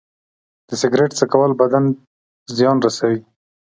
د 0.67 0.69
سګرټ 0.81 1.11
څکول 1.19 1.51
بدن 1.61 1.83
زیان 2.57 2.77
رسوي. 2.85 3.19